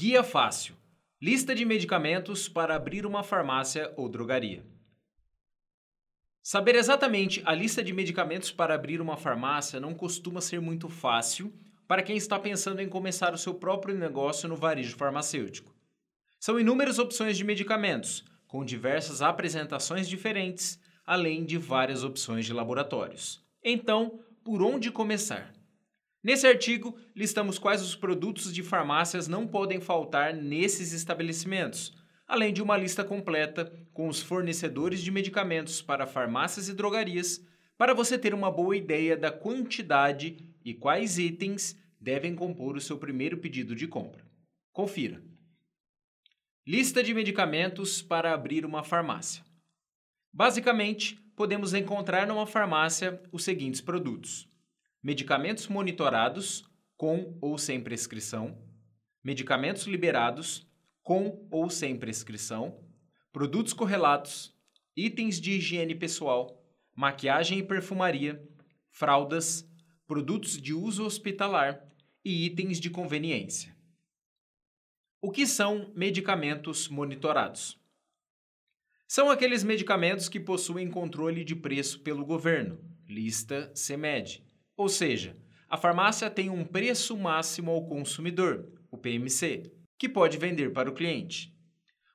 [0.00, 0.76] Guia Fácil
[1.20, 4.64] Lista de medicamentos para abrir uma farmácia ou drogaria.
[6.40, 11.52] Saber exatamente a lista de medicamentos para abrir uma farmácia não costuma ser muito fácil
[11.88, 15.74] para quem está pensando em começar o seu próprio negócio no varejo farmacêutico.
[16.38, 23.44] São inúmeras opções de medicamentos, com diversas apresentações diferentes, além de várias opções de laboratórios.
[23.64, 25.57] Então, por onde começar?
[26.22, 31.92] Nesse artigo, listamos quais os produtos de farmácias não podem faltar nesses estabelecimentos,
[32.26, 37.44] além de uma lista completa com os fornecedores de medicamentos para farmácias e drogarias,
[37.76, 42.98] para você ter uma boa ideia da quantidade e quais itens devem compor o seu
[42.98, 44.26] primeiro pedido de compra.
[44.72, 45.22] Confira.
[46.66, 49.44] Lista de medicamentos para abrir uma farmácia.
[50.32, 54.48] Basicamente, podemos encontrar numa farmácia os seguintes produtos:
[55.02, 56.64] medicamentos monitorados
[56.96, 58.58] com ou sem prescrição,
[59.22, 60.66] medicamentos liberados
[61.02, 62.84] com ou sem prescrição,
[63.32, 64.54] produtos correlatos,
[64.96, 66.60] itens de higiene pessoal,
[66.94, 68.42] maquiagem e perfumaria,
[68.90, 69.66] fraldas,
[70.06, 71.86] produtos de uso hospitalar
[72.24, 73.76] e itens de conveniência.
[75.20, 77.78] O que são medicamentos monitorados?
[79.06, 84.47] São aqueles medicamentos que possuem controle de preço pelo governo, lista CMED.
[84.78, 85.36] Ou seja,
[85.68, 90.94] a farmácia tem um preço máximo ao consumidor, o PMC, que pode vender para o
[90.94, 91.52] cliente.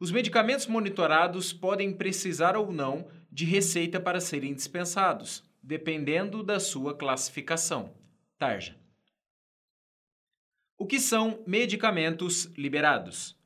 [0.00, 6.96] Os medicamentos monitorados podem precisar ou não de receita para serem dispensados, dependendo da sua
[6.96, 7.96] classificação.
[8.36, 8.76] Tarja.
[10.76, 13.38] O que são medicamentos liberados?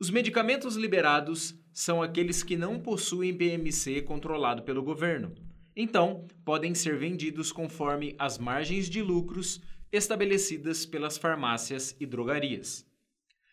[0.00, 5.45] Os medicamentos liberados são aqueles que não possuem PMC controlado pelo governo.
[5.78, 9.60] Então, podem ser vendidos conforme as margens de lucros
[9.92, 12.86] estabelecidas pelas farmácias e drogarias.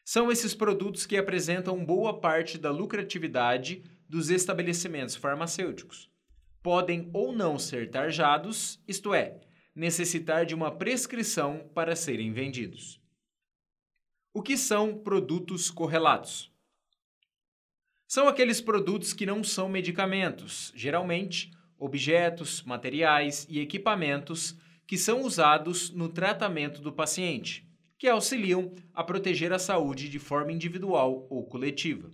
[0.06, 6.10] São esses produtos que apresentam boa parte da lucratividade dos estabelecimentos farmacêuticos.
[6.62, 9.42] Podem ou não ser tarjados, isto é,
[9.76, 13.02] necessitar de uma prescrição para serem vendidos.
[14.34, 16.52] O que são produtos correlatos?
[18.08, 25.90] São aqueles produtos que não são medicamentos, geralmente objetos, materiais e equipamentos que são usados
[25.90, 27.68] no tratamento do paciente,
[27.98, 32.12] que auxiliam a proteger a saúde de forma individual ou coletiva.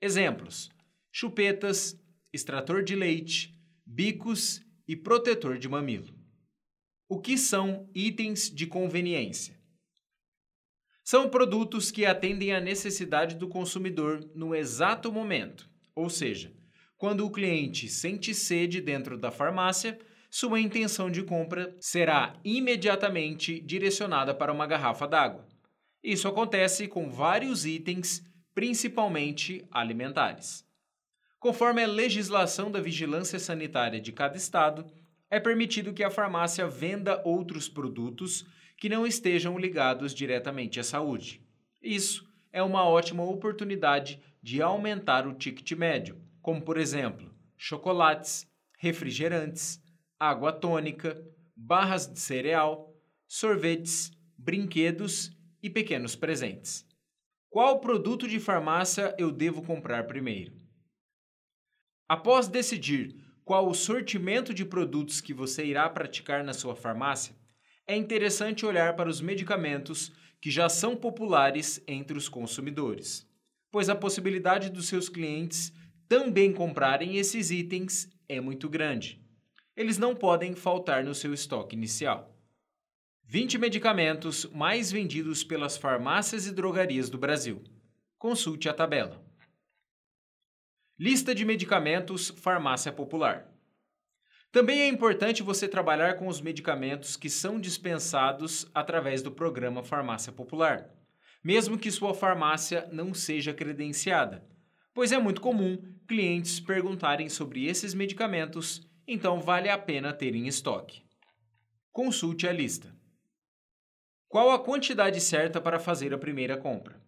[0.00, 0.70] Exemplos:
[1.12, 1.98] chupetas,
[2.32, 3.54] extrator de leite,
[3.86, 6.14] bicos e protetor de mamilo.
[7.08, 9.58] O que são itens de conveniência?
[11.04, 16.52] São produtos que atendem à necessidade do consumidor no exato momento, ou seja,
[17.00, 24.34] quando o cliente sente sede dentro da farmácia, sua intenção de compra será imediatamente direcionada
[24.34, 25.48] para uma garrafa d'água.
[26.04, 28.22] Isso acontece com vários itens,
[28.54, 30.62] principalmente alimentares.
[31.38, 34.84] Conforme a legislação da vigilância sanitária de cada estado,
[35.30, 38.44] é permitido que a farmácia venda outros produtos
[38.76, 41.40] que não estejam ligados diretamente à saúde.
[41.82, 48.44] Isso é uma ótima oportunidade de aumentar o ticket médio, como por exemplo, chocolates,
[48.76, 49.80] refrigerantes,
[50.18, 51.24] água tônica,
[51.54, 52.92] barras de cereal,
[53.28, 55.30] sorvetes, brinquedos
[55.62, 56.84] e pequenos presentes.
[57.48, 60.52] Qual produto de farmácia eu devo comprar primeiro?
[62.08, 67.36] Após decidir qual o sortimento de produtos que você irá praticar na sua farmácia,
[67.86, 73.24] é interessante olhar para os medicamentos que já são populares entre os consumidores,
[73.70, 75.72] pois a possibilidade dos seus clientes
[76.10, 79.24] também comprarem esses itens é muito grande.
[79.76, 82.36] Eles não podem faltar no seu estoque inicial.
[83.22, 87.62] 20 medicamentos mais vendidos pelas farmácias e drogarias do Brasil.
[88.18, 89.24] Consulte a tabela.
[90.98, 93.48] Lista de medicamentos Farmácia Popular.
[94.50, 100.32] Também é importante você trabalhar com os medicamentos que são dispensados através do programa Farmácia
[100.32, 100.90] Popular,
[101.42, 104.44] mesmo que sua farmácia não seja credenciada,
[104.94, 110.46] pois é muito comum clientes perguntarem sobre esses medicamentos, então vale a pena ter em
[110.46, 111.04] estoque.
[111.92, 112.92] Consulte a lista.
[114.28, 117.00] Qual a quantidade certa para fazer a primeira compra?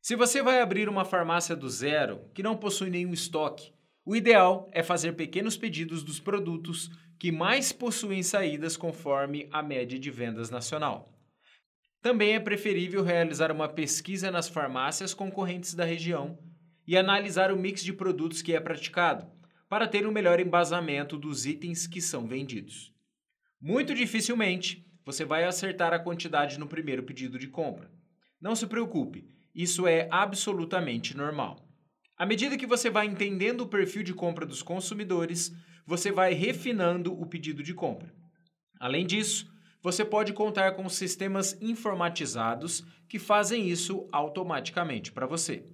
[0.00, 3.72] Se você vai abrir uma farmácia do zero que não possui nenhum estoque,
[4.04, 9.98] o ideal é fazer pequenos pedidos dos produtos que mais possuem saídas conforme a média
[9.98, 11.12] de vendas nacional.
[12.00, 16.38] Também é preferível realizar uma pesquisa nas farmácias concorrentes da região
[16.86, 19.26] e analisar o mix de produtos que é praticado,
[19.68, 22.92] para ter um melhor embasamento dos itens que são vendidos.
[23.60, 27.90] Muito dificilmente você vai acertar a quantidade no primeiro pedido de compra.
[28.40, 31.66] Não se preocupe, isso é absolutamente normal.
[32.16, 35.54] À medida que você vai entendendo o perfil de compra dos consumidores,
[35.86, 38.12] você vai refinando o pedido de compra.
[38.80, 39.50] Além disso,
[39.82, 45.64] você pode contar com sistemas informatizados que fazem isso automaticamente para você.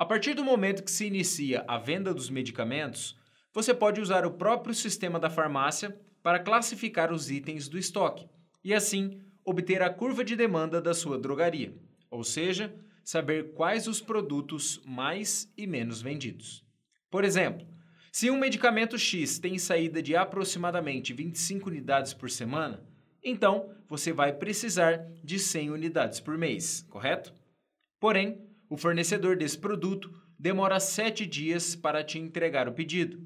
[0.00, 3.14] A partir do momento que se inicia a venda dos medicamentos,
[3.52, 8.26] você pode usar o próprio sistema da farmácia para classificar os itens do estoque
[8.64, 11.74] e, assim, obter a curva de demanda da sua drogaria,
[12.10, 12.74] ou seja,
[13.04, 16.64] saber quais os produtos mais e menos vendidos.
[17.10, 17.66] Por exemplo,
[18.10, 22.82] se um medicamento X tem saída de aproximadamente 25 unidades por semana,
[23.22, 27.34] então você vai precisar de 100 unidades por mês, correto?
[28.00, 33.20] Porém, o fornecedor desse produto demora 7 dias para te entregar o pedido.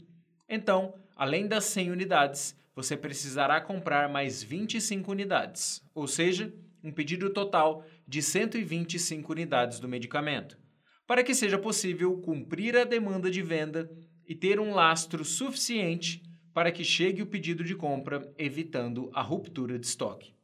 [0.48, 6.52] Então, além das 100 unidades, você precisará comprar mais 25 unidades, ou seja,
[6.82, 10.58] um pedido total de 125 unidades do medicamento,
[11.06, 13.90] para que seja possível cumprir a demanda de venda
[14.26, 16.22] e ter um lastro suficiente
[16.54, 20.34] para que chegue o pedido de compra, evitando a ruptura de estoque.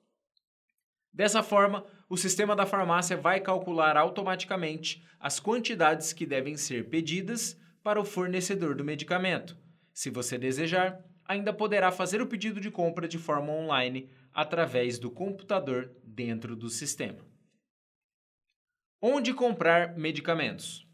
[1.13, 7.57] Dessa forma, o sistema da farmácia vai calcular automaticamente as quantidades que devem ser pedidas
[7.85, 9.57] para o fornecedor do medicamento.
[9.95, 15.09] Se você desejar, ainda poderá fazer o pedido de compra de forma online através do
[15.09, 17.25] computador dentro do sistema.
[19.01, 20.85] Onde comprar medicamentos?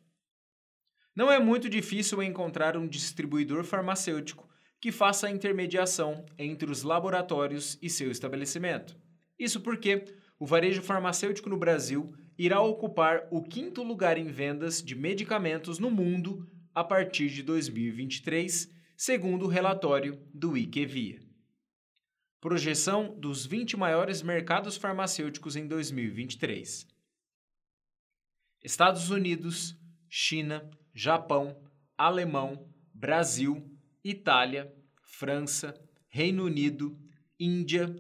[1.15, 4.47] Não é muito difícil encontrar um distribuidor farmacêutico
[4.79, 8.95] que faça a intermediação entre os laboratórios e seu estabelecimento.
[9.39, 10.05] Isso porque
[10.39, 15.91] o varejo farmacêutico no Brasil irá ocupar o quinto lugar em vendas de medicamentos no
[15.91, 21.21] mundo a partir de 2023, segundo o relatório do IQVIA.
[22.41, 26.87] Projeção dos 20 maiores mercados farmacêuticos em 2023.
[28.63, 29.75] Estados Unidos,
[30.09, 31.57] China, Japão,
[31.97, 33.65] Alemão, Brasil,
[34.05, 34.73] Itália,
[35.03, 35.75] França,
[36.09, 36.99] Reino Unido,
[37.41, 37.95] Índia,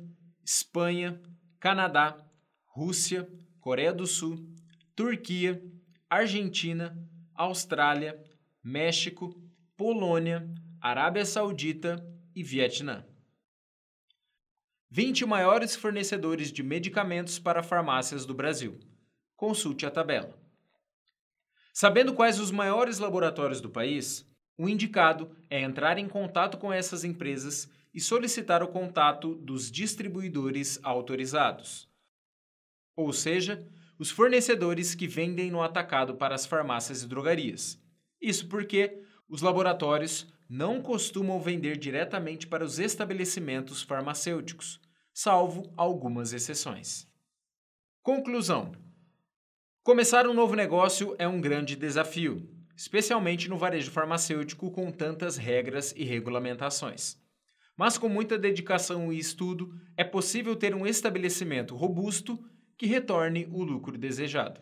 [0.44, 1.20] Espanha,
[1.58, 2.25] Canadá,
[2.76, 3.26] Rússia,
[3.58, 4.36] Coreia do Sul,
[4.94, 5.64] Turquia,
[6.10, 6.94] Argentina,
[7.34, 8.22] Austrália,
[8.62, 9.34] México,
[9.78, 10.46] Polônia,
[10.78, 13.02] Arábia Saudita e Vietnã.
[14.90, 18.78] 20 maiores fornecedores de medicamentos para farmácias do Brasil.
[19.34, 20.38] Consulte a tabela.
[21.72, 27.04] Sabendo quais os maiores laboratórios do país, o indicado é entrar em contato com essas
[27.04, 31.88] empresas e solicitar o contato dos distribuidores autorizados,
[32.96, 33.64] ou seja,
[33.98, 37.80] os fornecedores que vendem no atacado para as farmácias e drogarias.
[38.20, 44.80] Isso porque os laboratórios não costumam vender diretamente para os estabelecimentos farmacêuticos,
[45.12, 47.06] salvo algumas exceções.
[48.02, 48.72] Conclusão:
[49.82, 55.94] Começar um novo negócio é um grande desafio especialmente no varejo farmacêutico com tantas regras
[55.96, 57.16] e regulamentações.
[57.74, 62.38] Mas com muita dedicação e estudo, é possível ter um estabelecimento robusto
[62.76, 64.60] que retorne o lucro desejado.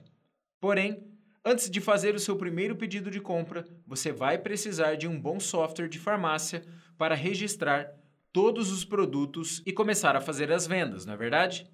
[0.60, 1.06] Porém,
[1.44, 5.38] antes de fazer o seu primeiro pedido de compra, você vai precisar de um bom
[5.38, 6.64] software de farmácia
[6.96, 7.92] para registrar
[8.32, 11.70] todos os produtos e começar a fazer as vendas, não é verdade?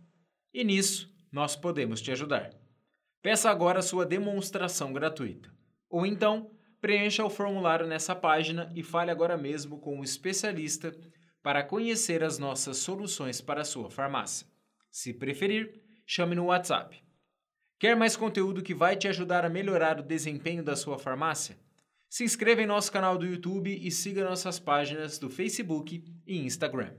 [0.53, 2.51] E nisso, nós podemos te ajudar.
[3.23, 5.51] Peça agora sua demonstração gratuita.
[5.89, 10.95] Ou então, preencha o formulário nessa página e fale agora mesmo com um especialista
[11.43, 14.47] para conhecer as nossas soluções para a sua farmácia.
[14.91, 15.80] Se preferir,
[16.13, 17.01] chame no WhatsApp.
[17.79, 21.57] Quer mais conteúdo que vai te ajudar a melhorar o desempenho da sua farmácia?
[22.09, 26.93] Se inscreva em nosso canal do YouTube e siga nossas páginas do Facebook e Instagram.